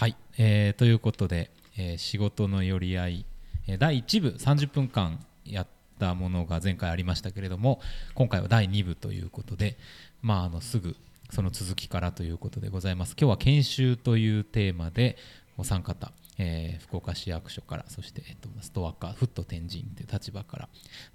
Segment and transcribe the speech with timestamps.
[0.00, 3.26] はい、えーということで、えー仕事の寄り合い、
[3.68, 5.66] えー第1部30分間やっ
[5.98, 7.82] たものが前回ありましたけれども
[8.14, 9.76] 今回は第2部ということで、
[10.22, 10.96] まあ、あのすぐ
[11.28, 13.14] その続きからということでございます。
[13.14, 15.18] 今日は研修というテーマで
[15.58, 20.68] お三方、えー福岡市役所からそして、えっとストアカーフット天神という立場から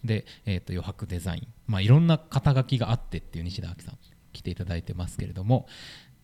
[0.04, 3.98] で、えっと余白デザイン、まあ、いろんな肩書きがあってっていう西田明さん
[4.32, 5.66] 来ていただいてますけれども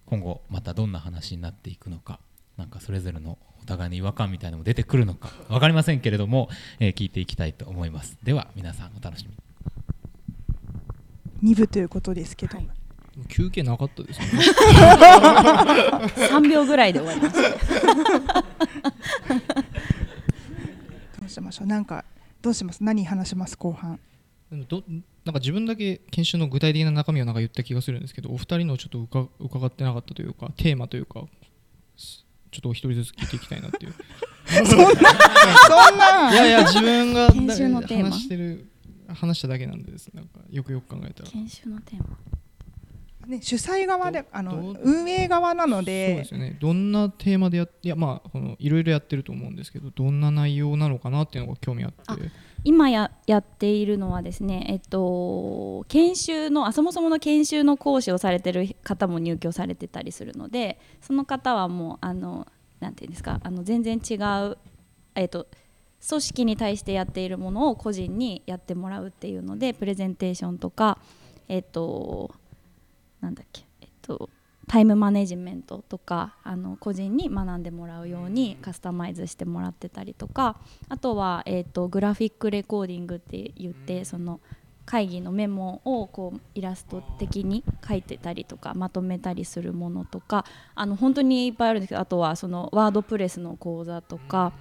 [0.05, 2.19] 今後またどんな話になっていくのか
[2.57, 6.49] なんかそれぞれのお互いの違和感みたいなのも出てくるのか分かりませんけれども、
[6.79, 8.17] えー聞いていきたいと思います。
[8.23, 9.31] では皆さんお楽しみ
[11.49, 11.53] に。
[11.53, 12.59] 2部ということですけど、
[13.27, 14.31] 休憩なかったですよね。
[16.29, 18.41] 3秒ぐらいで終わりました。
[21.19, 21.67] どうしましょう。
[21.67, 22.05] なんか
[22.41, 22.83] どうします？
[22.83, 23.57] 何話します？
[23.57, 23.99] 後半。
[24.69, 24.83] ど
[25.23, 31.23] なんか自分だけ研修の具体的な中身をなんか言った気がするんですけどお二人のちょっとうか伺ってなかったというかテーマというか
[31.95, 33.93] すちょっとお一人ずつ聞いていきたいなっていう。
[34.51, 38.09] そんないやいや自分が研修のテーマ。
[38.09, 38.67] 話してる
[39.07, 40.09] 話しただけなんです。
[40.13, 41.29] なんかよくよく考えたら。
[41.29, 42.17] 研修のテーマ。
[43.27, 46.57] ね、主催側でどあのど運営側なのそうでですよね。
[46.59, 52.01] どんなテーマでやっいやまあこのいろいろやってると思うんですけどどんな内容なのかなっていうのが興味あって。
[52.07, 52.17] あ
[52.63, 62.47] 今ややっているのはですね、えっと、研修のあそもそもの研修の講師をされてる方も入居されてたりするのでその方はもうあの
[62.79, 64.57] なんていうんですかあの全然違う、
[65.15, 65.47] えっと、
[66.07, 70.99] 組織に対してやっているものを個人にやってもらうっていうのでプレゼンテーションとか
[71.47, 72.31] えっと
[73.21, 74.29] なんだっけえっと
[74.71, 80.55] タイムマネジメントとかあの個人に学んでもらうようにカスタマイズしてもらってたりとか
[80.87, 84.39] あとは、えー、とグラフィックレコーディングって言ってその
[84.85, 94.53] 会議のメモをこうイラスト的に書いてたりとかまとめたりするものとかあの本当にいっぱいあるんですけどあとはそのワードプレスの講座とか、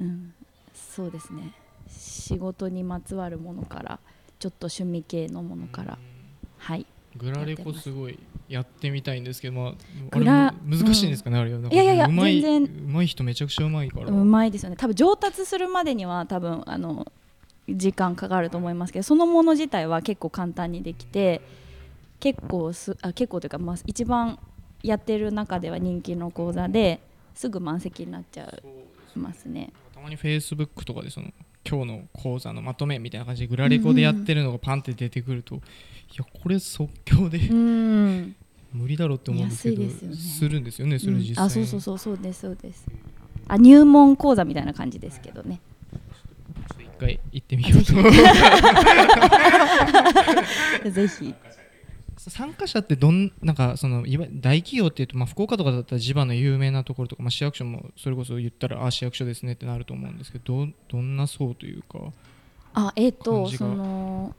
[0.00, 0.34] うん、
[0.74, 1.52] そうですね。
[1.88, 4.00] 仕事にまつわるものから
[4.40, 5.96] ちょっと趣味系のものから
[6.58, 6.84] はい。
[7.16, 8.18] グラレコすごい
[8.48, 11.60] やってみたいんですけど、まあ、あ難しいんですかね、あれは。
[11.60, 14.76] いやいやいや全うまい人めちゃくちゃうまいから、うまいですよね。
[14.76, 17.10] 多分上達するまでには多分あの
[17.68, 21.40] 時間かかると思いますけどそのもの自体は結構簡単にできて
[22.20, 24.38] 結構すあ結構というか、まあ、一番
[24.82, 27.00] やってる中では人気の講座で
[27.34, 28.44] すぐ満席になっちゃ
[29.14, 29.72] いますね。
[29.94, 31.32] たまにフェイスブックとかでその
[31.68, 35.58] 今日の講座のまとめみたいな感じでグラレコでやってるのがパンって出てくると、い
[36.16, 38.36] やこれ即興でうん。
[38.72, 40.16] 無理だろうって思うんですけどすよね。
[40.16, 41.44] するんですよねそれ実際。
[41.44, 42.86] に、あそうそうそうそうですそうです。
[43.48, 45.60] あ入門講座みたいな感じですけどね。
[45.90, 45.98] ちょ
[46.74, 47.92] っと一回行ってみようと
[50.90, 51.34] ぜひ。
[52.28, 62.12] 参加者ってどんなんかそのいわ大企業っていうと、まあ、福岡とかだったら地場の有名なところとか、まあ、市役所もそれこそ言ったらあ市役所ですねってなると思うんですけどどどんな層というか
[62.74, 63.58] あえっ、と感じが。
[63.58, 64.34] その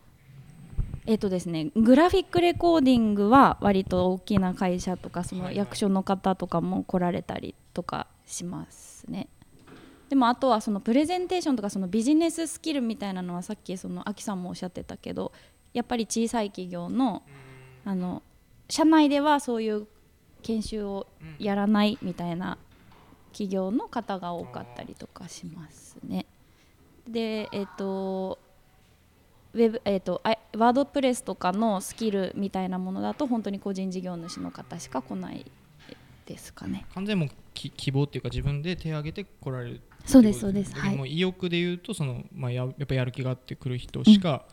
[1.08, 9.30] えっ、とですねグラフィックレコーディングは割と大きな会社とかその役所の方とかも来られたりとかしますね。
[10.10, 15.32] でもあとはそのプレゼンテーションとかそのビジネススキルみたいなのはさっきそのアキさんもおっしゃってたけど
[15.74, 17.24] やっぱり小さい企業の
[17.86, 18.22] あの
[18.70, 19.88] 社内ではそういう
[20.42, 21.08] 研修を
[21.40, 22.58] やらないみたいな
[23.32, 26.26] 企業の方が多かったりとかしますね。
[27.08, 28.40] でえっ、と
[29.58, 35.46] ウェブえー、とあワードプレスとかのスキルみたいなものだと本当に個人事業主の方しか来ない
[36.28, 36.86] ですかね。
[36.94, 40.76] 完全にもうき希望っていうか自分で手を挙げて来られるそうですそうです。
[40.76, 40.96] はい。
[40.96, 44.46] もう意欲で言うとその、まあ、ややっぱやる気があってくる人しか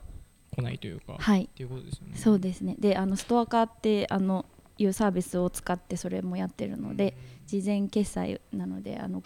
[0.57, 1.49] 来ないというか、っはい。
[1.55, 2.17] ていうことですよね。
[2.17, 2.77] そうですね。
[2.79, 4.47] であのストア化ってあの
[4.79, 7.17] いうサービスを使ってそれもやってるので
[7.47, 9.23] 事前決済なのであの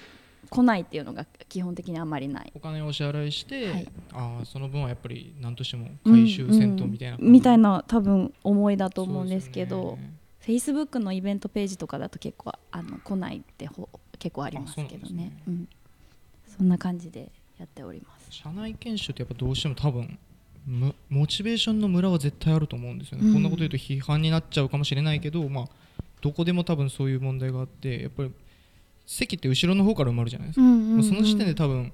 [0.50, 2.53] 来ないっていうのが基本的にあまりない。
[2.54, 3.88] お金をお支払いして、はい。
[4.12, 7.32] ああその分はやっぱり何としても回収せんとみたいなうんうん。
[7.32, 10.88] みたいな多分思いだと思うんですけどそうですよね。
[10.88, 15.24] Facebook のイベントページとかだと結構あの来ないってほ結構ありますけどね。
[15.24, 15.42] ね。
[15.47, 15.68] うん、
[16.56, 18.28] そんな感じでやっております。
[18.30, 20.18] 社内研修ってやっぱどうしても多分
[20.66, 23.33] むモチベーションのムラは絶対あると思うんですよね、うん。
[23.34, 25.68] こんなこと言うと批判になっちゃうかもしれないけど、まあ、
[26.21, 28.33] どこでも多分そういう問題があってやっぱり
[29.10, 31.91] 席って後ろの方から埋まるじゃないですか、もうその時点で多分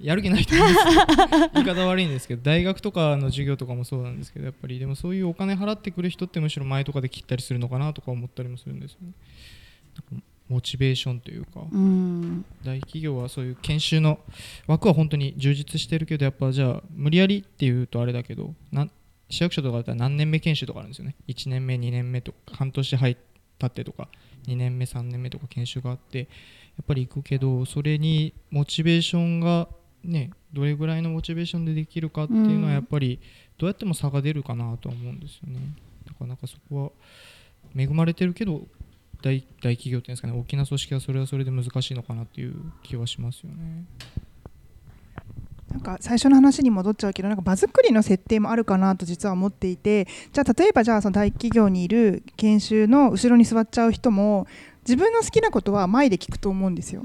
[0.00, 9.12] やる気ないと思うんですよ 言い方悪いんですけど大学とかの授業とかもそうなんですけどやっぱりでもそういうお金払ってくる人ってむしろ前とかで切ったりするのかなとか思ったりもするんですよね。
[10.48, 12.44] モチベーションというか、うん。
[12.64, 14.18] 大企業はそういう研修の
[14.66, 18.54] 枠は本当に充実してるけどやっぱじゃあ無理やりっていうとあれだけど
[19.28, 21.16] 市役所とかだったら何年目研修とかあるんですよね。
[21.28, 23.16] 1年目2年目とか半年入っ
[23.58, 24.08] たってとか
[24.48, 26.24] 2年目3年目とか研修があってや
[26.82, 29.68] っぱり行くけどそれにモチベーションが
[30.04, 33.20] ねどれぐらいのモチベーションでできるかっていうのはやっぱり
[33.58, 35.60] どうやっても差が出るかなとは思うんですよね
[36.06, 36.90] だからなんかそこは
[37.76, 38.62] 恵まれてるけど
[39.20, 43.84] 大大企業っていうんですかね大きな組織はそれはそれで難しいのかなっていう気はしますよね。
[45.70, 54.46] なんか最初の話に戻っちゃうけどなんか場作りの設定もあるかなと実は思っていてじゃあ例えばじゃあその大企業にいる研修の後ろに座っちゃう人も
[54.88, 57.02] 自分の好きなことは前で聞くと思うんですよ、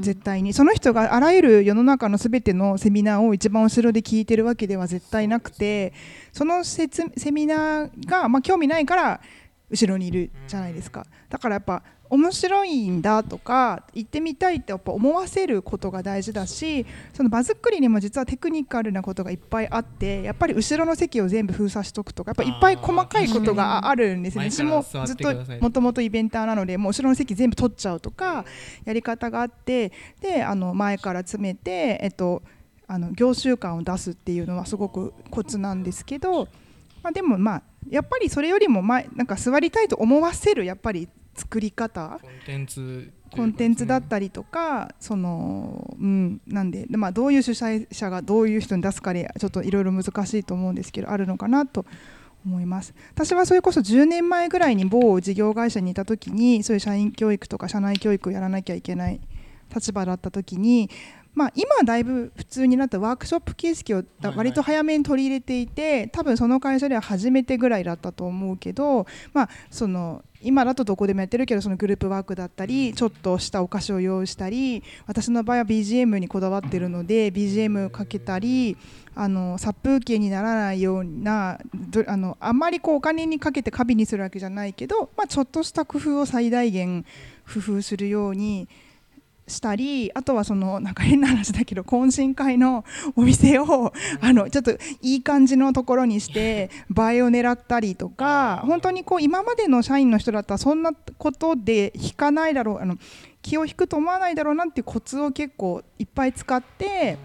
[0.00, 0.54] 絶対に。
[0.54, 5.92] その人があらゆる世の中のすべてのセミナーを一番後ろで聞いてるわけでは絶対なくて
[6.32, 6.88] そのセ
[7.30, 9.20] ミナーが、まあ、興味ないから
[9.68, 11.04] 後ろにいるじゃないですか。
[11.28, 24.50] だからやっぱ面白いんだとか行ってみたいってやっぱ思わせることが大事だしその場作りにも実はテクニカルなことがいっぱいあってやっぱり後ろの席を全部封鎖しとくとかやっぱいっぱい細かいことがあるんですね。
[24.50, 28.44] 私もずっともともとイベンターなのでもう後ろの席全部取っちゃうとか
[28.84, 32.42] やり方があってであの前から詰めて、えっと、
[32.86, 36.44] あの業習慣を出すっていうのはすごくコツなんですけど、
[37.02, 42.18] まあ、でもまあやっぱりそれよりも前なんか座りたいと思わせるやっぱり作り方？
[42.20, 43.12] コンテンツ。
[43.30, 51.84] コンテンツだったりとかそのうんなんでまあどういう主催者がどういう人に出すかでちょっといろいろ難しいと思うんですけどあるのかなと
[52.46, 52.94] 思います。
[53.14, 59.20] 私はそれこそ10年前ぐらいに某事業会社にいた時にそういう社員教育とか社内教育をやらなきゃいけない
[59.74, 60.88] 立場だった時に
[61.36, 64.02] まあ、今だいぶ普通になったワークショップ形式を
[64.34, 78.76] 割と早めに取り入れていて多分その会社では初めてぐらいだったと思うけど、まあ、その今だとどこでもやってるけどそのグループワークだったりちょっとしたお菓子を用意したり私の場合は BGM にこだわってるので BGM かけたり
[79.16, 81.58] あの殺風景にならないような
[82.06, 87.04] あのあんまりこうお金にかけて過敏にするわけじゃないけど、まあ、ちょっとした工夫を最大限
[87.52, 88.68] 工夫するように
[89.48, 92.84] したりあとはそのなんか変な話だけど懇親会の
[93.14, 94.72] お店をあのちょっと
[95.02, 102.96] いい感じのところにして 映えを狙ったりとか本当にこう今までの社員の人だったらそんなことで引かないだろうあの
[103.42, 107.16] 気を引くと思わないだろうなっていうコツを結構いっぱい使って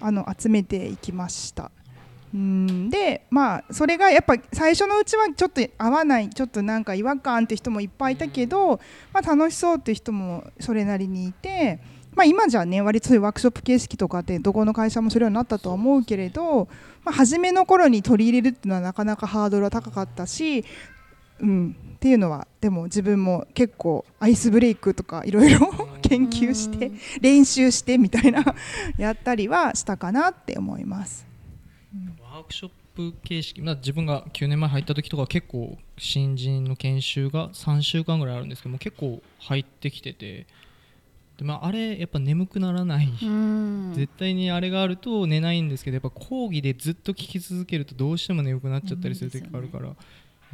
[0.00, 1.70] あの集めていきました。
[2.34, 8.80] うんでまあそれがやっぱ最初のうちはちょっと合わないちょっとなんか違和感って人もいっぱいいたけど、
[9.12, 11.80] まあ、楽しそうって人もそれなりにいて、
[12.14, 16.68] まあ、今じゃね割とそういうワークショップ形式とかってどこの会社もするようになったとは思うけれど、
[17.02, 20.64] まあ、初めの頃に取り入れるっていうのはなかなかハードルは高かったし、
[21.40, 25.70] うん、っていうのはでも自分も結構アイスブレイクとかいろいろ
[26.02, 28.44] 研究して練習してみたいな
[28.98, 31.27] やったりはしたかなって思います。
[32.48, 40.46] ワークショップ形式、まあ、自分が9年前入った時とか結構新人の研修が3週間ぐらいあるんですけども結構入ってきてて
[41.36, 43.08] で、まあ、あれやっぱ眠くならない。
[43.94, 49.94] 絶対にあれがあると寝ないんですけどやっぱ講義でずっと聞き続けるとどうしても眠くなっちゃったりする時があるから、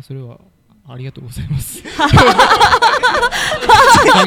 [0.02, 0.40] それは
[0.86, 1.82] ありがとうございます。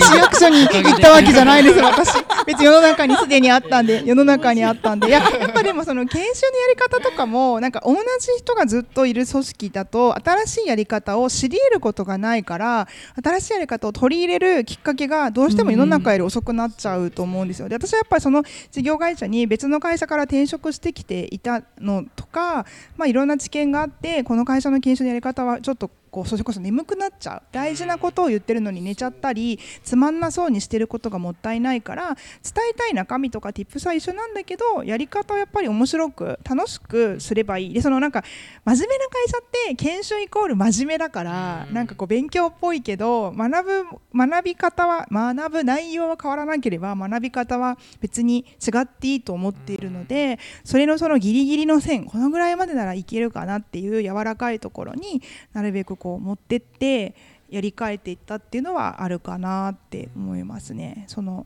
[0.02, 2.16] 市役所に行ったわけじゃないです、私。
[2.48, 5.10] 別に世の中にすでにあったんで、世の中にあったんで。
[5.12, 8.00] やっぱでもその研修のやり方とかも、なんか同じ
[8.40, 12.88] 人がずっといる組織だと、新しいやり方を知り得ることがないから、
[13.24, 17.70] 新しいやり方を取り入れるきっかけがどうしても世の中より遅くなっちゃうと思うんですよ。
[17.70, 22.66] で、私はやっぱりその事業会社に別の会社から転職してきていたのとか、
[22.98, 27.42] まあいろんな知見があって、この会社の研修のやり方はちょっとこうそれこそ眠くなっちゃう。
[27.52, 37.74] 大事なことを言ってるのに寝ちゃったりつまんなそうにしてることがもったいないから伝えたい中身とか tips は一緒なんだけどやり方はやっぱり面白く楽しくすればいい。
[37.74, 38.24] でそのなんか
[38.66, 43.84] 真面目な会社って研修イコール真面目だからなんかこう勉強っぽいけど学
[44.14, 55.22] ぶ学び方は学ぶ内容は変わらなければ学び方は別に違っていいと思っているのでそれのそのギリギリの線このぐらいまでならいけるかなっていう柔らかいところに
[55.54, 57.16] なるべくこう持ってって
[57.50, 61.06] やり替えていったっていうのはあるかなって思いますね。
[61.08, 61.46] その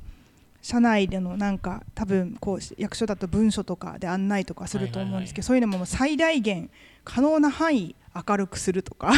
[0.62, 6.70] 社内でのなんか多分こう役所だと文書とかで案内とかすると思うんですけど、そういうのも最大限
[7.03, 9.13] 可能な範囲明るくするとか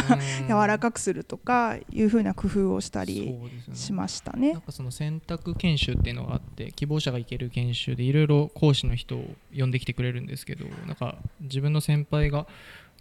[0.48, 3.34] 柔らかくするとかいうふうな工夫をしたり
[3.74, 4.48] しましたね。
[4.48, 9.24] ねなんかその選択研修っていうのがあって希望者が行ける研修でいろいろ講師の人を
[9.56, 12.46] 呼んできてくれるんですけどなんか自分の先輩が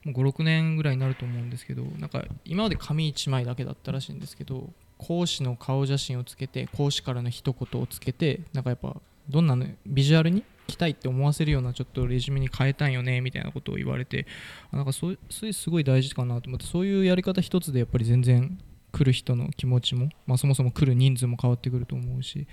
[0.06, 8.96] 56年ぐらいになると思うんですけどなんか今まで紙1枚だけだったらしいんですけど講師の顔写真をつけて講師からの一言をつけてなんかやっぱ
[9.30, 14.26] どんなのビジュアルに来たいって思わせるようなちょっとレジュメに変えたんよねみたいなことを言われて
[14.72, 18.58] なんかそうそれすごい大事かなと思ってそういうやり方一つでやっぱり全然
[18.92, 22.48] 来る人の気持ちも、まあ、そもそも来る人数も変わってくると思うし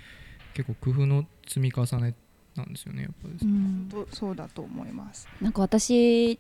[0.55, 2.15] 結構工夫の積み重ね
[2.57, 5.29] なんですよねやっぱり、うん、そうだと思います。
[5.41, 6.39] なんか私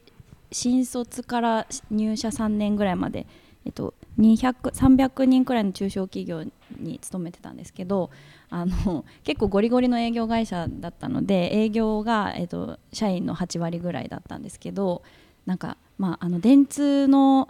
[0.52, 3.26] 新卒から入社3年ぐらいまで、
[3.64, 6.44] えっと、300人くらいの中小企業
[6.78, 8.10] に勤めてたんですけど
[8.48, 15.02] あの 結構ゴリゴリの営業会社だったので営業が、えっと、社員の8割ぐらいだったんですけど
[15.46, 17.48] なんか、まあ、あの電通の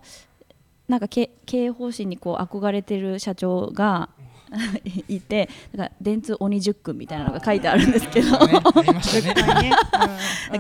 [0.88, 4.10] なんか経営方針にこう憧れてる社長が
[5.08, 8.28] いてなんか電通鬼十君みたいなのが書いてあるんですけど。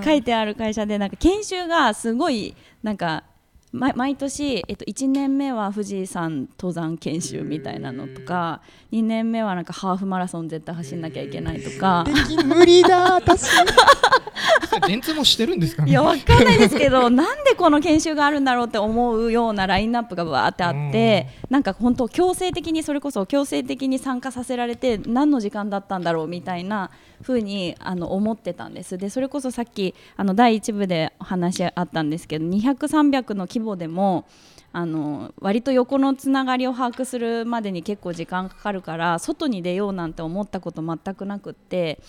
[0.02, 3.24] 書いてある会社でなんか研修がすごいなんか
[3.72, 8.60] 毎年、えっと、1年目は富士山登山研修みたいなのとか
[8.90, 12.04] 2年目はなんかハーフマラソン絶対走んなきゃいけないとか。
[12.44, 13.48] 無理だ私。
[14.86, 15.90] 電通もしてるんですかね？
[15.90, 26.90] いやわかんないですけど なんでこの研修があるんだろうって思うようなラインナップがわーってあってなんか本当強制的にそれこそ強制的に参加させられて何の時間だったんだろうみたいな
[27.22, 28.98] ふうにあの思ってたんです。
[28.98, 34.26] でそれこそさっきあの第1部で話あったんですけど200、300の規模でも
[34.72, 42.00] あの割と横のつながりを把握するまでに結構時間かかるから外に出ようなんて思ったこと全くなくって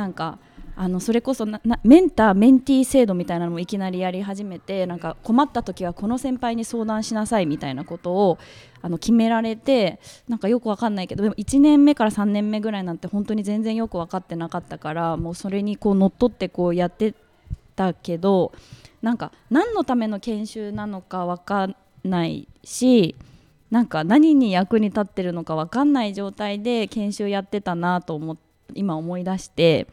[0.00, 0.38] なんか
[0.76, 8.38] あのそれこそなメンターメンティー制度みたいなのもいきなりやり始めてなんか困った時はこの先輩に相談しなさいみたいなことを
[8.80, 17.12] あの決められてなんかよくわかんないけどでも1年目から3年目ぐらいなんて本当に全然よく分かってなかったからもうそれにこう乗っ取ってこうやって
[17.76, 18.52] たけど
[19.02, 23.16] なんか何のための研修なのか分かんないし
[23.70, 28.36] なんか何に役に立ってるのか分かんない状態で研修やってたなと思っ
[28.74, 29.86] 今思い出して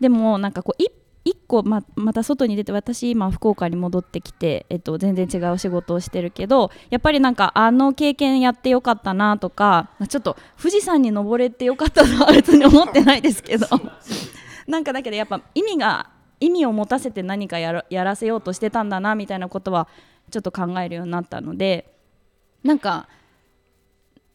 [0.00, 0.82] でもなんかこう
[1.24, 13.66] 1個ままた外に出て私今福岡に戻ってきて、えっと、全然違う仕事をしてるけどやっぱりなんかあの経験やってよかったなとかちょっと富士山に登れてよかったとは 別に思ってないですけど
[14.66, 16.08] なんかだけどやっぱ意味が
[16.40, 19.88] 意味を持たせて何かやらせようとしてたんだなみたいなことは
[20.30, 21.92] ちょっと考えるようになったので
[22.64, 23.08] なんか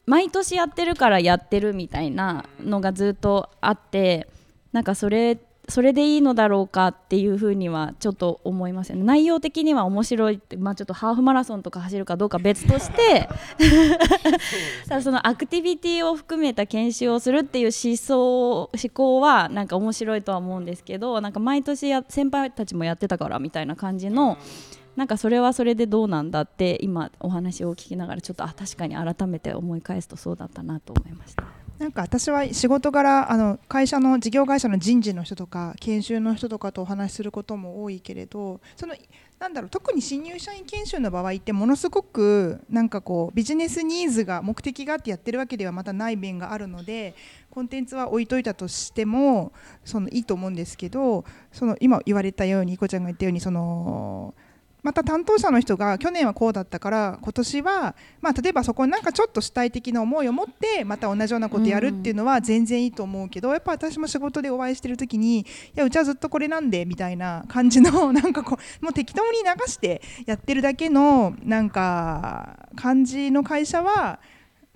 [0.06, 4.28] 毎年やってるからやってるみたいなのがずっとあって
[4.72, 13.28] なんかそれそれでいいのだろうかっていうふうにはちょっと思いますよね内容的には面白いって、まあ、ちょっとハーフマラソンとか走るかどうか別として
[14.88, 24.38] ただ そのアクティビティを含めた研修をするっていう思想思考はなんか面白いとは思うんですけどなんか毎年や先輩たちもやってたからみたいな感じの。
[24.96, 31.44] なんかそれはそれでどうなんだって今お話を聞きながらちょっとあ確かに改めて思い返すとそうだったなと思いました。
[31.78, 38.96] なんか私は仕事柄あの会社の事業会社の人事の人とか研修の人とかとお話しすることも多いけれどその
[39.40, 47.14] なんだろう特に新入社員研修の場合ってものすごくなんかこうビジネスニーズが目的があってやってるわけではまたない面があるので
[47.50, 49.52] コンテンツは置いといたとしても
[49.84, 54.34] そのいいと思うんですけどその今言われたようにいこちゃんが言ったようにその
[54.86, 74.20] また担当者の人が去年はこうだったから今年は、まあ、例えばそこになんかちょっと主体的な思いを持ってまた同じようなことやるっていうのは全然いいと思うけど、やっぱ私も仕事でお会いしてる時にいやうちはずっとこれなんでみたいな感じの なんかこうもう適当に流してやってるだけのなんか感じの会社は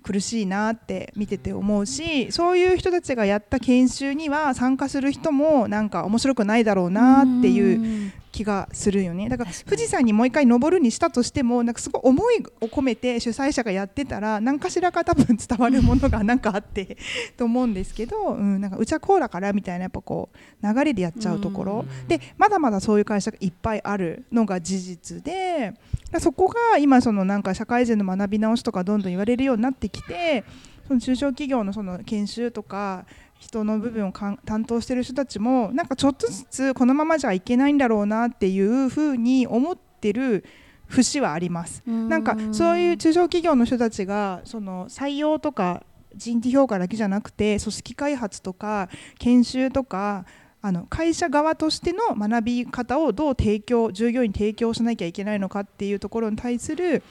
[0.01, 9.29] 苦しいなって見てて思うしそういう人たちがやった研修には参加する人もなんか面白くないだろうなっていう気がするよね。
[9.29, 16.97] だから富士山にもう一回登るにしたとしてもなんかすごい思いを込めて主催者がやってたら何かしらか多分伝わるものがなんかあって
[17.37, 21.85] と思うんですけど、うん、なんかうちはこうだからみたいなやっぱこう流れでやっちゃうところ。
[22.07, 25.73] でまだまだそういう会社がいっぱいあるのが事実で
[26.19, 30.43] そこが今そのなんか社会人の学び直しとかどんどん言われるようになってきて
[30.87, 33.05] その中小企業のその研修とか
[33.39, 40.43] 人の部分を担当してる人たちもなんかちょっとずつこのままじゃいけないんだろうなっていうふうに思ってる
[40.87, 41.81] 節はあります。
[41.85, 45.83] なんかそういう中小企業の人たちがその採用とか
[46.15, 50.25] 人事評価だけじゃなくて組織開発とか研修とか
[50.61, 57.03] あの会社側としての学び方をどう提供従業員に提供しなきゃいけないのかっていうところに対する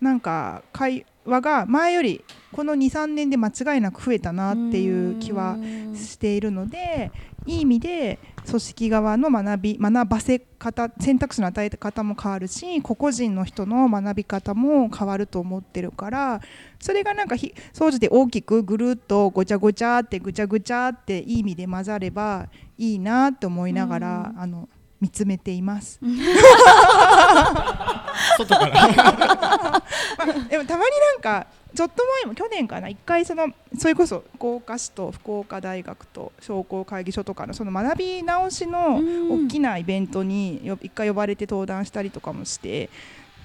[0.00, 5.56] なんか会話が前よりこの23年で間違いなく増えたなっていう気は
[5.94, 7.10] しているので
[7.46, 16.40] いい意味で組織側の学び学ばせ方選択肢の与え方も変わるし個々人の人の学び方も変わると思ってるから
[16.80, 22.48] それがなんか掃除で大きくぐるっとごちゃごちゃってぐちゃぐちゃっていい意味で混ざれば
[22.78, 24.68] いいなって思いながらあの
[25.00, 25.98] 見つめています。
[28.38, 28.72] 外から。
[28.72, 33.48] まあ、でもたまになんかちょっと前も去年かな一回その
[33.78, 42.90] それこそ福岡市と福岡大学と商工会議所とかのその学び直しの大きなイベントによ一回呼ばれて登壇したりとかもして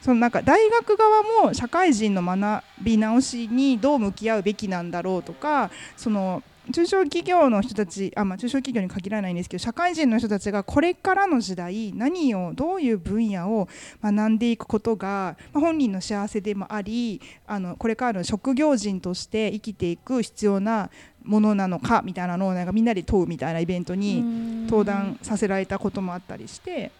[0.01, 13.67] そのなんか大学側も社会人の学び直しにどう向き合うべきなんだろうとかその中小企業の人たちあ、まあ、中小企業に限らないんですけど社会人の人たちがこれからの時代何をどういう分野を
[14.03, 20.89] 学んでいくことが、まあ、本人の幸せでもありあのこれからの職業人として生きていく必要な
[21.23, 26.91] ものなのかみたいなのをなんかみんなで問うみたいなイベントに登壇させられたこともあったりして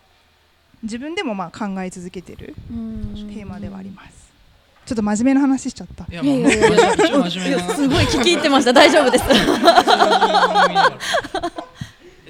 [0.84, 4.27] 自分でもまあ考え続けてるテーマではあります。
[4.88, 6.06] ちょっと真面目な話しちゃった。
[6.10, 7.76] いや、まあ、いやいやいや真面目な。
[7.76, 8.72] すごい聞き入ってました。
[8.72, 9.28] 大丈夫です。
[9.28, 9.34] で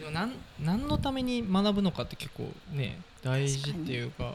[0.02, 4.34] も、なん、何のために学ぶのかって結構ね、大事っていうか。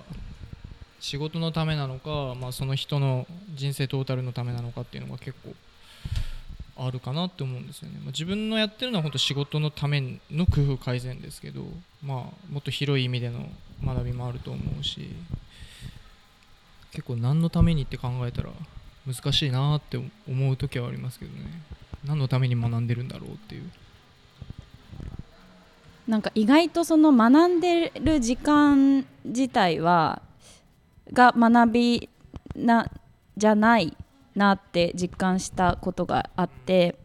[1.01, 3.27] 仕事のためなのか、まあ、その人の
[3.57, 5.53] 人生トータルのためなのかっていうのが結構。
[6.77, 7.97] あるかなって思うんですよね。
[7.97, 10.01] まあ、自分のやってるのは本当仕事のため
[10.31, 11.65] の工夫改善ですけど、
[12.05, 13.51] まあ、もっと広い意味での
[13.85, 15.11] 学びもあると思うし。
[16.93, 18.51] 結構何のためにって考えたら
[19.07, 21.41] 難しいなって思う時はありますけどね。
[22.07, 23.71] 何のために学んでるんだろうっていう。
[26.07, 30.21] なんか意外とその学んでる時間自体は
[31.13, 32.09] が学び
[32.57, 32.91] な
[33.37, 33.97] じゃない
[34.35, 36.97] なって実感したことがあって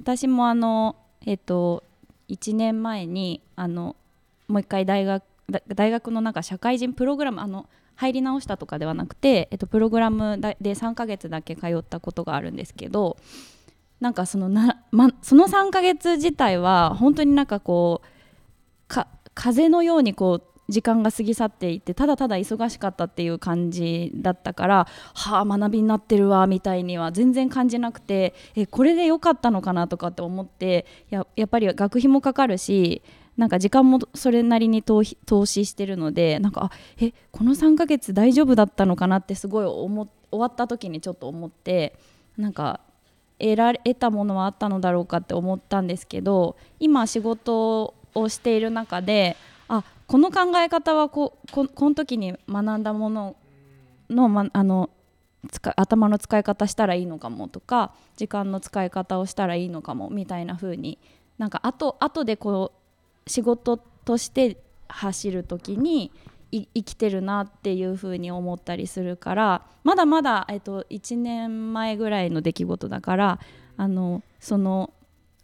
[0.00, 1.84] 私もあのえっと
[2.28, 3.94] 1年前にあの
[4.48, 5.22] もう一回大学
[5.68, 13.16] 大学のなんか社会人プログラムあの入り直したとかではなくて、えっと、プログラムで3ヶ月だけ通ったことがあるんですけど
[14.00, 33.02] なんかそのな、ま、その3ヶ月自体は本当になんかこうか風のようにこう時間が過ぎ去っていてただただ忙しかったっていう感じだったからはあ学びになってるわみたいには全然感じなくてえこれで良かったのかなとかって思ってややっぱり学費もかかるし
[33.36, 41.98] なんか時間もそれなりに投資してるのでなんかえこの3ヶ月大丈夫だったのかなってすごい思終わった時にちょっと思って
[42.36, 42.80] なんか
[43.38, 49.36] 得られたものはあったのだろうかって思ったんですけど今仕事をしている中で
[49.68, 53.36] あこの考え方はこここの時に学んだもの
[54.08, 54.90] の,、ま、あの
[55.76, 60.98] 頭の使い方したらいいのかもとか時間の使い方をしたらいいのかもみたいな風に
[61.38, 62.85] なんか後後でこう
[63.26, 64.58] 仕事として
[64.88, 66.12] 走る時に
[66.50, 73.40] 生きてるなっていうふうに思ったりするからまだまだ、えっと、1年前ぐらいの出来事だから
[73.76, 74.92] あのその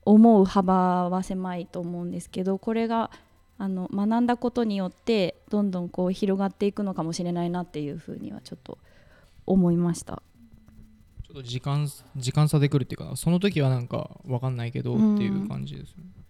[0.04, 3.10] 思う幅は狭いと思うんですけどこれが
[3.58, 8.78] あの学んだことによってどんどんこう広がっていくのかもしれないなっていうふうにはちょっと
[9.46, 10.22] 思いました
[11.24, 16.04] ちょっと時間時間差でくるっていうかその時はなんか分かんないけどっていう感じですね。
[16.16, 16.21] うん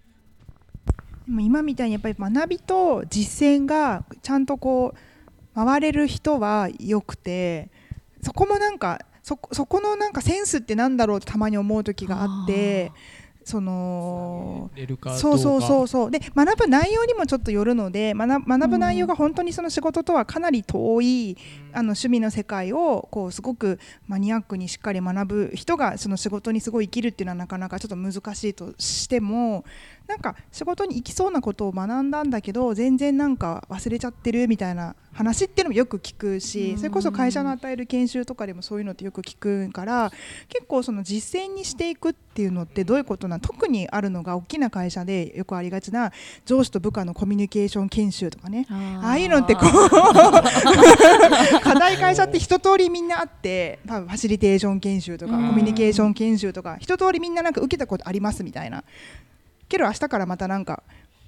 [1.28, 7.70] 今みたいにやっぱり学びと実践がちゃんとこう回れる人はよくて
[8.22, 12.92] そこもなんかそこのなんかセンスってなんだろうってたまに思う時があって
[13.44, 14.70] その
[15.16, 16.10] そうそうそうそう。
[16.10, 21.36] で学ぶ内容にもちょっとよるので学学ぶ内容が本当にその仕事とはかなり遠い、
[21.72, 29.64] あの趣味の世界をこうすごくマニアックにしっかり学ぶ人がその仕事にすごい生きるっていうのはなかなかちょっと難しいとしても
[30.06, 40.10] なんか仕事に行きそうなことを学んだんだけど全然なんか忘れちゃってるみたいな話っていうのもよく聞くしそれこそ会社の与える研修とかでもそういうのってよく聞くから
[40.48, 46.12] 結構その実践にしていくっていうのってどういうことな特にあるのが大きな会社でよくありがちな
[46.46, 48.66] 上司と部下のコミュニケーション研修とかね。
[48.70, 49.70] ああいうのってこう
[51.60, 58.82] 課題会社って一通りみんなあって多分ファシリテーション研修とかコミュニケーション研修とか一通りみんななんか受けたことありますみたいな
[59.72, 60.82] けど明日からまたなんか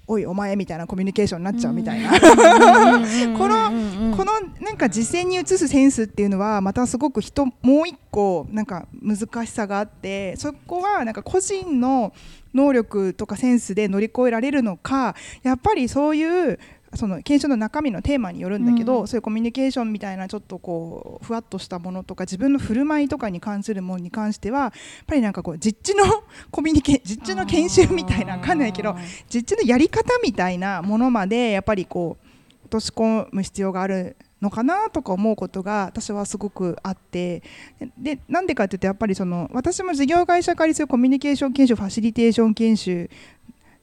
[0.07, 2.11] おいお前みたいなコミュニケーションになっちゃうみたいな。
[2.11, 7.53] このこのなんか実践に移すセンスっていうのはまたすごく人も
[7.83, 12.13] う一個なんか難しさがあってそこはなんか個人の
[12.53, 16.59] 能力とかセンスで乗り越えられるのかやっぱりそういう
[16.95, 24.71] その研修の中身のテーマによるんだけど、うん、そういうコミュニケーションみたいなちょっとこうふわっとしたものとか自分の振る舞いとかに関するものに関してはやっ
[25.07, 26.03] ぱりなんかこう実地の
[26.51, 28.95] コミュニケ実地の研修みたいな分かんないけど
[29.29, 32.25] 実地のやり方みたいなものまでやっぱりこう
[32.65, 37.43] 落とし込む必要があるのかなとか思うことが私はすごくあって。
[37.97, 43.09] でなんでかっていうとやっぱりその私も事業会社化するコミュニケーション研修ファシリテーション研修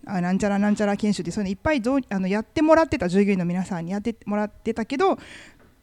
[0.07, 5.19] あなんちゃらなんちゃら研修でそういうのいっぱいどうあのやってもらってた従業員の皆さんにやってもらってたけど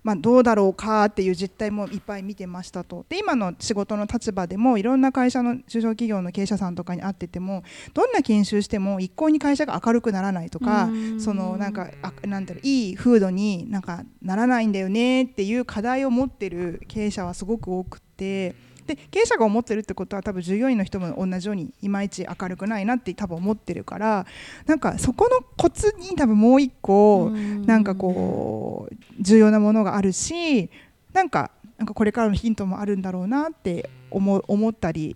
[0.03, 18.55] まあ、どうだろうかっていう実態もいっぱい見てましたとで今の仕事の立場でもいろんな会社の中小企業の経営者さんとかに会っててもどんな研修しても一向に会社が明るくならないとかそのなんかあなんだろういい風土になんかならないんだよねっていう課題を持ってる経営者はすごく多くて。
[18.89, 24.25] で経営者が思ってるってことは多分従業員の人も同じようにいまいち明るくないなって多分思ってるから
[24.65, 30.69] なんかそこのコツに多分もう一個なんかこう重要なものがあるし
[31.13, 35.15] なんかなんかこれからのヒントもあるんだろうなって思思ったり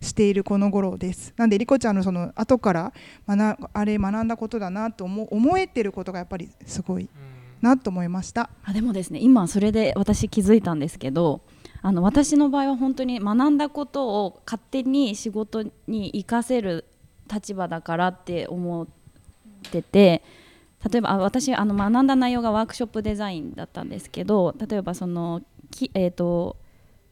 [0.00, 1.32] しているこの頃です。
[1.36, 2.92] なんでリコちゃんのその後から
[3.26, 7.08] 学あれ学んだことだなと思思えてることがやっぱりすごい
[7.60, 8.50] なと思いました。
[8.64, 11.40] あでもですね今それで私気づいたんですけど
[11.82, 16.84] あの私の場合は本当に学んだことを勝手に仕事に生かせる
[17.32, 18.86] 立場だからって思っ
[19.70, 20.22] てて
[20.90, 26.56] 例えばあ私あの学んだ内容がワークショップデザインだったんですけど例えばそのき、えーと、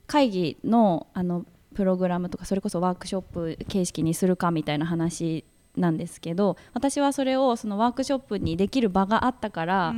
[0.06, 5.44] 会議のあのプログラムとかそれこそワークショップ形式にするかみたいな話
[5.76, 9.94] なんですけど私はそれをそのワークショップにできる場があったから、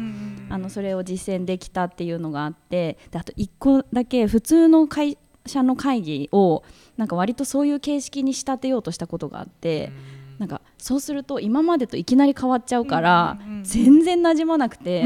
[0.50, 6.62] あのそれを実践できたっていうのがあってであと1個だけ普通の会社の会議を
[6.96, 9.92] なんか割とそういう形式に仕立てようとしたことがあって。
[10.38, 15.04] なんかそうすると今までといきなり変わっちゃうから、全然なじまなくて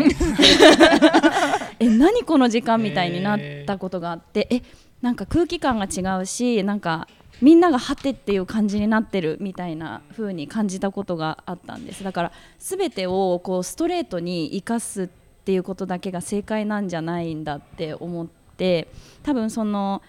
[1.79, 4.62] え何この時間みたいになったことがあってえ
[5.02, 7.07] なんか空気感が違うしなんか
[7.42, 12.03] みんながはてっていう感じになってるみたいな風に感じたことがあったんです。
[12.03, 15.09] だから全てをこうストレートに生かすっ
[15.44, 18.88] ていうことだけが正解なんじゃないんだって思って
[19.22, 20.03] 多分その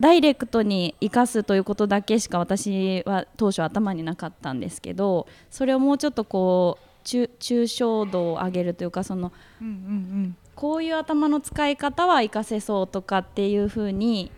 [0.00, 14.30] ダイレクトに生かすということだけしか私は当初頭になかったんですけどそれをもうちょっとこう抽象度を上げるというかその、うんうんうん、こういう頭の使い方は生かせそうとかっていうふうに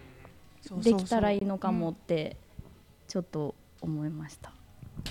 [0.83, 2.37] できたらいいのかもって
[3.09, 4.53] ちょっと思いました。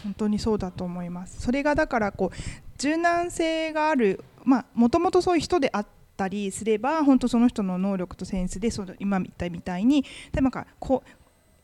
[0.04, 2.38] 本当にそうだと思いますそれがだからこう
[2.78, 11.10] 柔軟性があるまあもともとそういう人であったりすれば本当その人の能力とセンスでその今言ったみたいにでなんかこう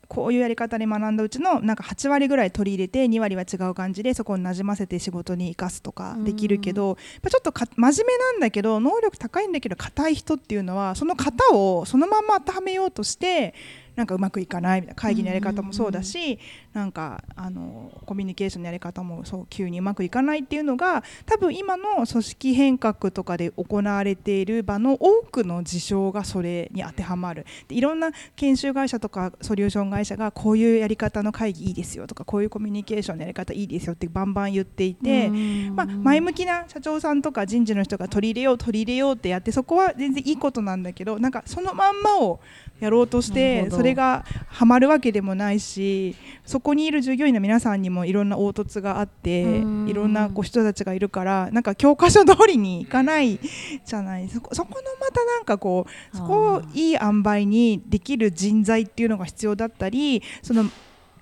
[0.07, 13.53] こういうやり方で学んだうちのなんか8割ぐらい取り入れて2割は違う感じでそこをなじませて仕事に生かすとかできるけど、ちょっとか真面目なんだけど能力高いんだけど硬い人っていうのはその型をそのまま当てはめようとして
[13.95, 16.39] なんかうまくいかないみたいな会議のやり方もそうだし、
[16.73, 27.45] なんかあのコミュニケーションのやり方もそう急にうまくいかないっていうのが多分今の組織変革とかで行われている場の多くの事象がそれに当てはまる。
[27.67, 35.29] でいろんな研修会社とかソリューション会社がこういうやり方の会議いいですよとかこういうコミュニケーションのやり方いいですよってバンバン言っていて、
[35.73, 42.39] まあ、前向きな社長さんとか人事の人が取り入れよう取り入れようってやってそこは全然いいことなんだけどなんかそのまんまを
[42.79, 53.39] やろうとしてそれがはまるわけでもないしそこにいる従業員の皆さんにもいろんな凹凸があっていろんなこう人たちがいるからなんか教科書通りにいかない
[53.85, 54.27] じゃない。
[54.29, 60.65] そこそこのまたなんかこうそこをいい塩梅にできる人材っていうのが必要だったりその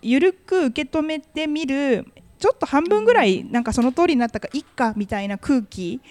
[0.02, 2.06] 緩く受け止めてみる
[2.40, 6.02] ちょっと半分ぐらいなんかその通りになったかいっかみたいな空気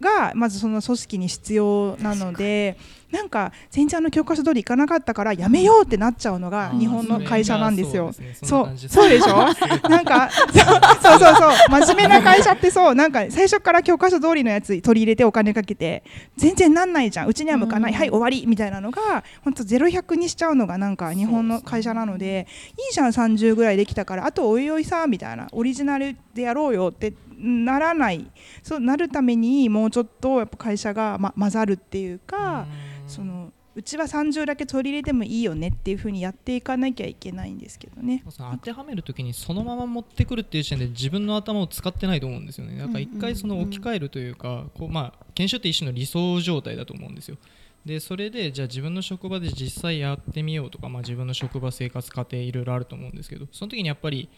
[0.00, 2.76] がまずその組織に必要なので
[3.10, 8.10] なんか全然あの教科書通りいかなかったからやめようってなっちゃうのが日本の会社なんですよ。
[8.42, 9.08] そうそう。
[9.08, 9.20] で。
[9.20, 9.36] しょ？
[9.90, 11.50] なんかそうそうそう。
[11.68, 12.94] 真面目な会社ってそう。
[12.94, 16.02] なんか最初から教科書通りのやつ取り入れてお金かけて
[16.38, 17.28] 全然なんないじゃん。
[17.28, 17.92] うちには向かない。
[17.92, 22.46] はい終わりみたいなのが本当ゼロ百にしちゃうのがなんか日本の会社なので
[22.78, 25.48] いいじゃん30ぐらいできたからあとおいおいさみたいな。
[25.52, 28.30] オリジナルでやろうよってならない。
[28.62, 32.66] そうなるためにもうちょっとやっぱ会社が、ま、混ざるっていうか
[33.06, 38.22] そのうちは30だけ取り入れてもいいよねっていうふうにやっていかなきゃいけないんですけどね。
[38.36, 42.76] 当てはめるときにそのまま持ってくるっていう時点で自分の頭を使ってないと思うんですよね。
[42.78, 47.38] だから一回その置き換えるというかこうまあ研修って一種の理想状態だと思うんですよ。
[47.86, 54.28] でそれでじゃあ自分の職場で実際やってみようとか、まあ、自分の職場生活家庭いろいろあると思うんですけどその時にやっぱり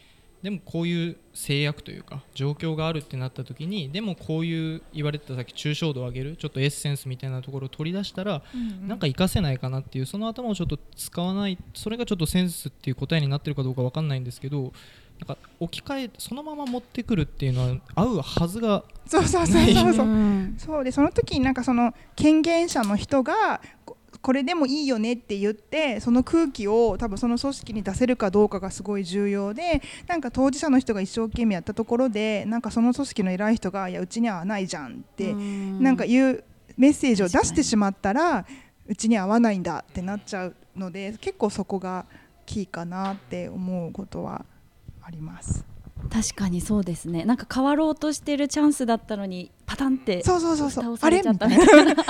[0.45, 14.75] でもこういう制約というか状況があるってなった時にでもこういう言われてたさっき抽象度を上げるちょっとエッセンスみたいなところを取り出したら、うんうん、なんか活かせないかなっていうその頭をちょっと使わないそれがちょっとセンスっていう答えになってるかどうか分かんないんですけど
[15.19, 20.07] なんか置き換えそのまま持ってくるっていうのは合うはずがそうそうそうそうそう、
[20.59, 23.63] そうでその時になんかその権限者の人が
[24.21, 36.45] これでもいいよねって言ってその空気を多分その組織に出せるかどうかがすごい重要でなんか当事者の人が一生懸命やったところでなんかその組織の偉い人がいやうちにはないじゃんってなんか言う
[36.77, 38.47] メッセージを出してしまったら
[38.87, 42.07] うちに合わないんだってなっちゃうので結構そこが
[42.47, 44.45] キーかなって思うことは
[45.03, 45.74] あります。
[46.11, 47.25] 確かにそうですね。
[47.25, 50.97] なんか変わろうとしてるチャンスだったのにパタンってそうそうそうそう。
[51.01, 51.65] あれみたいな。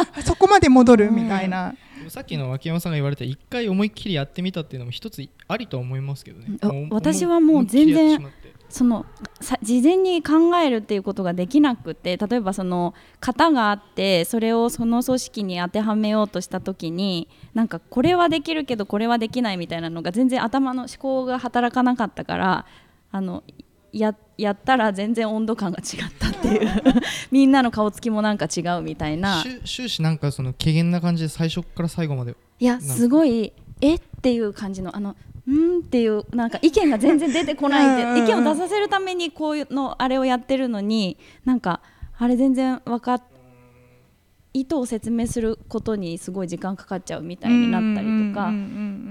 [0.24, 6.58] そこまで戻るみたいな、うん、さっきの脇山さんが言われた一回思いっきりやってみたっていうのも一つありと思いますけどね。
[6.90, 8.32] 私はもう全然
[8.68, 9.06] その
[9.40, 22.66] さ事前に考えるっていうことができなくて例えばその型があってそれをその組織に当てはめようとした時になんかこれはできるけどこれはできないみたいなのが全然頭の思考が働かなかったから
[23.12, 23.44] あの
[24.00, 26.82] ややったら全然温度感が違ったっていう。
[27.30, 29.44] みんなの顔つきもなんか違うみたいな。
[29.64, 32.36] 終始なんかその軽減な感じで最初から最後まで。
[32.58, 41.80] いやすごいえっていう感じのあのうんっていうなんか意見が全然出てこないって意見を出させるためにこういうのあれをやってるのになんか
[42.16, 43.22] あれ全然分かっ
[44.54, 48.52] 意図を説明することにすごい時間かかっちゃうみたいになったりとか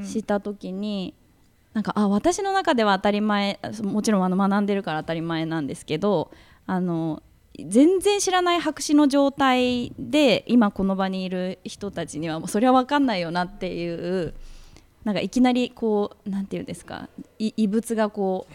[0.07, 1.13] した時に
[1.73, 6.31] なんかあ私の中では当たり前もちろんあの学んでるから当たり前なんですけど
[6.65, 7.23] あの
[7.59, 14.33] 全然知らない白紙の状態で今この場にいる人たちにはもうそれは分かんないよなっていう
[15.03, 18.53] なんかいきなりこうなんていうんですか異物がこう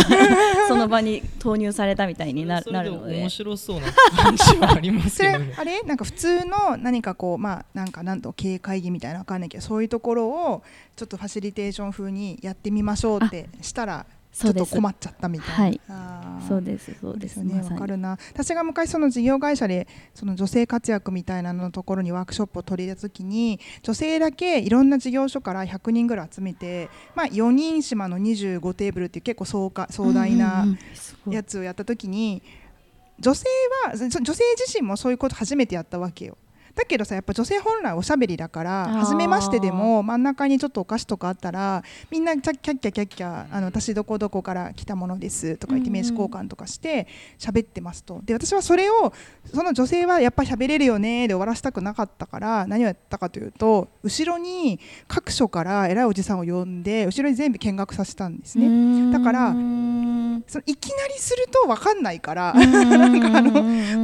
[0.68, 3.20] その場に投入されたみたいにななるので。
[3.20, 5.82] 面白そうな感じはありますけど、ね、あれ？
[5.82, 10.62] なんか普通の何かこうまあなんかなんと経営会議みたいなわかんないけどそういうところを
[10.96, 14.06] ちょっとファシリテーション風にやってみましょうってしたら
[14.38, 15.94] ちょっと困っちゃったみたいな。
[15.96, 17.60] はい、そうですそうですね。
[17.60, 18.16] わかるな。
[18.32, 30.66] 私が昔その事業会社でその女性活躍みたいなのところにワークショップを取り入れた時に女性だけいろんな事業所から100人ぐらい集めて、まあ4人島の25テーブルっていう結構壮壮大な
[31.28, 32.42] やつをやった時に。
[33.20, 33.46] 女性
[33.84, 36.38] は女性自身もそういうこと初めてやったわけよ
[36.78, 48.20] だけどさやっぱ女性本来おしゃべりだから初めましてでも真ん中にちょっとお菓子とかあったらみんなキャッキャッキャキャッキャあの私どこどこから来たものですとか言って名刺交換とかして喋ってますと。
[48.22, 49.12] で私はそれを
[49.52, 59.12] その女性はやっぱ喋れるよねで終わらせたくなかったから何をやったかというと後ろに各所から偉いおじさんを呼んで後ろに全部見学させたんですね。
[59.12, 59.50] だから
[60.46, 62.54] そのいきなりすると分かんないから。
[62.54, 63.52] なんかあの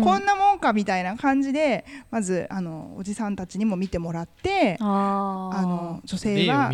[0.04, 6.68] こんなもんかみたいな感じでまずあののおじさんたちにも見てもらってあの女性は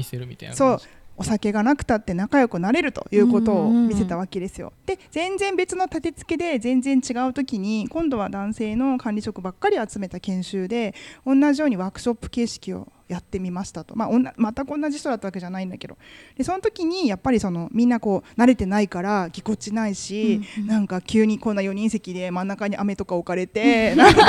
[0.55, 0.79] そう
[1.17, 4.73] お酒がなくたって仲良くなれるということを見せたわけですよ。
[4.87, 10.95] で全然別の立て付けで全然違う時に今度は男性の管理職ばっかり集めた研修で
[11.27, 15.99] 同じようにワークショップ形式をやってみましたと、まあ、おな全く同じ人だったわけじゃないんだけど。
[16.37, 24.21] でその時にやっぱりそのみんなこう慣れてないからぎこちないし、うんうん、なんか急にこんな4人席で真ん中に飴とか置かれて なんか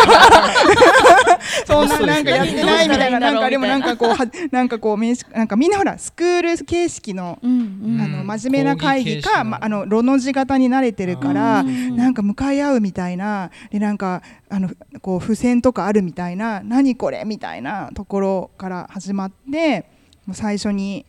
[1.66, 4.18] そんななんかやってないみたいななんかでもなんかこうは
[4.52, 4.98] なんかこう
[5.38, 14.70] なんかみんなほらスクール形式の,、あの真面目な会議か、まあ、あのロの字型に慣れてるからなんか向かい合うみたいなでなんかあの
[15.02, 19.86] こう付箋とかあるみたいな何これみたいなところから始まって
[20.26, 21.06] もう最初に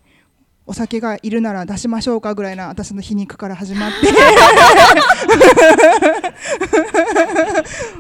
[0.65, 3.97] お酒がいるなら出しましょうかぐらいな私の皮肉から始まって。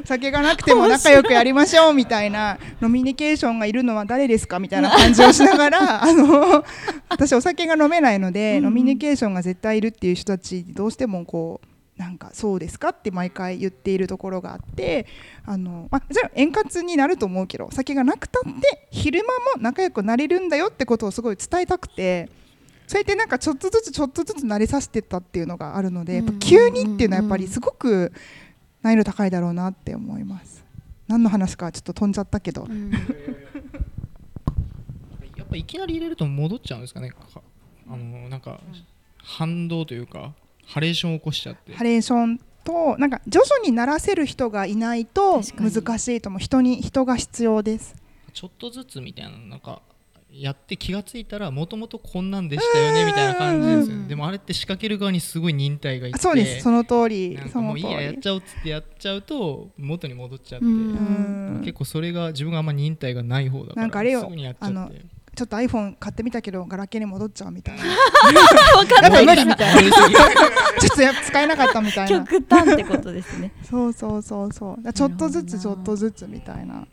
[0.04, 6.64] 酒がなくても仲良くやりましょうみたいなノミニケーションがいるのは誰ですかみたいな感じをしながらあの
[7.08, 11.66] 私お酒が飲めないので、うん、ノミニケーションが絶対いるっていう人たちどうしてもこう
[12.02, 15.06] なんかそうですかって毎回言っているところがあって
[15.46, 22.28] あの、まあ、じゃあ円滑になると思うけど酒がなくたって昼間も仲良くなれるんだよってことをすごい伝えたくて。
[22.88, 28.12] それでなんかちょっとずつちょっとずつ慣れさせてたっていうのがあるのでやっぱ急にっていうのはやっぱりすごく
[28.82, 30.62] 難易度高いだろうなって思います。
[31.08, 32.90] 何の話かちょっと飛んじゃったけど、うん、
[35.36, 37.12] やっぱいきなり入れると戻っちゃうんですかね。
[37.88, 38.60] あのなんか
[39.22, 40.34] 反動というか
[40.72, 41.74] ハレーションを起こしちゃって。
[41.74, 47.94] ハレーションとなんか徐々にならせる人がいないと難しいと思う人に人が必要です。
[48.32, 49.82] ちょっとずつみたいななんか
[50.30, 56.62] やって気が付いたらもともとこんなんでしたよねみたいな感じですよ、ね、でもあれって仕掛ける側にすごい忍耐がいてそうです。
[56.62, 60.66] その通りなんかもういいややっちゃおうっつってやっちゃうと元に戻っちゃって
[61.66, 67.84] 結構それが自分があんま忍耐がない方だからすぐにやっちゃってちょっと iPhone 買ってみたけどガラケーに戻っちゃうみたいな。
[68.76, 69.90] 分かんない無理みたいな
[70.78, 72.24] ちょっとや使えなかったみたいな。
[72.26, 73.52] 極端ってことですね。
[73.64, 74.92] そうそうそうそう。
[74.92, 76.86] ちょっとずつちょっとずつみたいな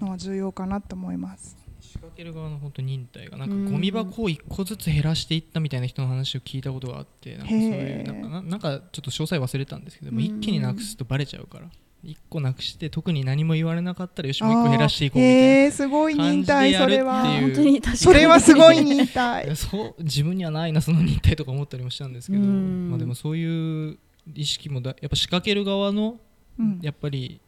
[0.00, 1.56] のは重要かなと思います。
[1.80, 11.70] 仕掛ける側の本当忍耐がなんかゴミ箱を一個ずつ減らしていったみたいな人の話を聞いたことがあってなんかそういうなんかなんかちょっと詳細忘れたんですけども一気になくすとバレちゃうから
[12.04, 17.22] 1個なくして特に何も言われなかったらよしもう1個減らしていこうみたいなえー、すごい忍耐それは。
[17.22, 17.96] 感本当に確かに。
[17.98, 19.48] それはすごい忍い耐。
[19.48, 22.90] や そう自分にはないなその忍耐とか思ったりもしたんですけど、うん。
[22.90, 23.98] まあ、でもそういう
[24.34, 26.18] 意識もだやっぱ仕掛ける側の
[26.58, 26.78] うん。
[26.82, 27.40] やっぱり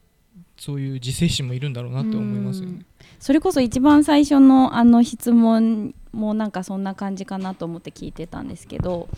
[0.57, 2.85] そういう自制心もいるんだろうなと思いますよね。
[3.21, 9.09] それこそ一番最初のあの質問もなんかそんな感じかなと思って聞いてたんですけど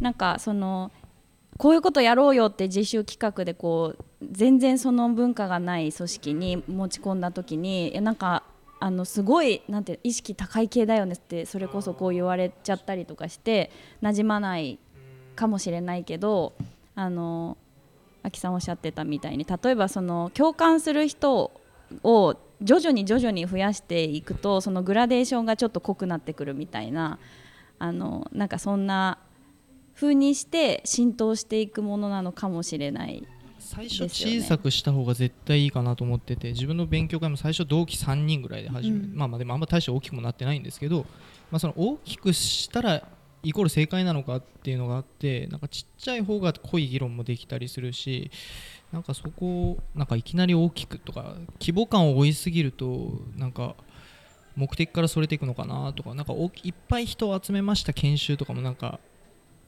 [0.00, 0.90] なんかその
[1.58, 8.42] こういうことやろうよって自主企画でこう全然その文化がない組織に持ち込んだ時にえなんか
[8.78, 13.70] あのすごいなんて意識高い系だよねってそれこそこう言われちゃったりとかして
[14.02, 14.78] 馴染まない
[15.34, 16.52] かもしれないけど
[16.94, 17.56] あの
[18.22, 21.52] 秋さんおっしゃってたみたいに例えばその共感する人
[22.02, 27.18] を徐々に徐々に増やしていくとそのグラデーションがちょっと濃くなってくるみたいな
[27.78, 29.18] あのなんかそんな
[29.96, 33.26] 風にして浸透していくものなのかもしれない。
[33.58, 41.04] 最初小さくした方が絶対いいかなと思ってて自分の勉強会も最初同期3人ぐらいで始め、うんまあまあでもあんま大して大きくもなってないんですけど、
[41.50, 43.02] まあ、その大きくしたら
[43.42, 48.30] イコール正解なのかっていうのがあってなんかちっちゃい方が濃い議論もできたりするし
[48.92, 53.74] なんかそこをなんかいきなり大きくとか規模感を追いすぎるとなんか
[54.54, 56.32] 目的からそれていくのかなとかなんか
[56.62, 59.00] いっぱい人を集めました研修とかもなんか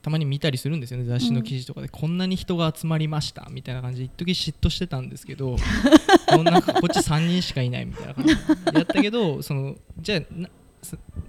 [0.01, 5.55] たまに見たりするんですよね雑誌の記事とかで、こんなに人が集まりましたみたいな感じで一時嫉妬してたんですけど
[6.27, 8.41] こんなこっち3人しかいないみたいな感じで
[8.75, 10.21] やったけどそのじゃあ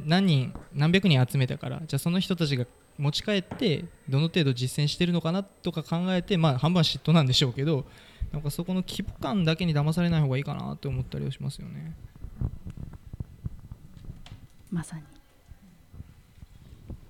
[0.05, 2.67] 何人何百人集めたからじゃあその人たちが
[2.99, 7.87] 持ち帰ってどの程度実践してるのかなとか考えてまあ半分は嫉妬なんでしょうけど
[8.33, 11.97] なんかそこの規模感だけに騙されない方がいいかなって思ったりはしますよね。
[14.71, 15.03] まさに。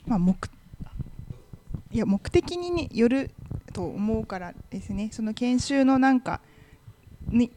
[0.07, 0.35] まあ、目
[1.92, 3.31] いや目的に、ね、よる
[3.72, 6.40] と思うからですねその研修のなんか
[7.29, 7.50] に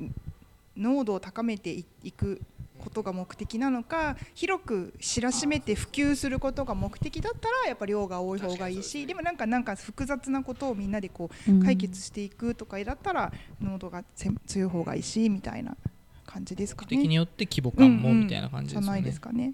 [0.76, 2.42] 濃度を高めていいく
[2.84, 15.78] ことが目的なのか広く知らしめて普及することが目的だったらやっぱり量が多い方がいいしでもなんかなんか複雑なことをみんなでこう解決していくとかだったら濃度がせ強い方がいいしみたいな
[16.26, 16.88] 感じですかね。
[16.92, 19.22] 目的によって規模感もみたいな感じじゃないです。
[19.22, 19.54] かね。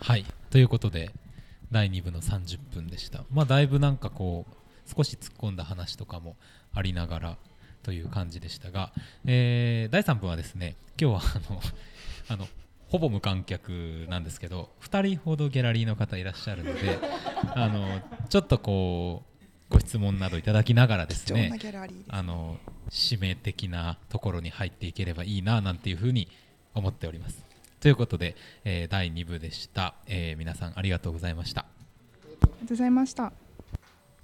[0.00, 1.10] はいということで
[1.70, 4.54] 第2部の30分でしたまあだいぶなんかこう
[4.96, 6.36] 少し突っ込んだ話とかも
[6.74, 7.36] ありながら
[7.82, 8.92] という感じでしたが、
[9.24, 11.60] えー第3部はですね今日はあの
[12.28, 12.48] あの
[12.88, 16.98] ほぼ無観客なんですけど2人ほどギャラリーの方いらっしゃるので
[17.54, 21.48] あのちょっとこうご質問などいただきながらですね。
[22.08, 22.58] あの
[22.92, 26.26] 指名的なところに入っていければいいななんていうふうに
[26.74, 27.44] 思っております。
[27.80, 31.62] ということで、えー第2部でした、えー皆さんありがとうございました。
[31.62, 31.66] あ
[32.26, 33.49] りがとうございました。